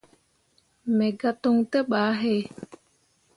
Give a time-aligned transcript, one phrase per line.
[0.95, 2.35] Me gah toŋ te bah he.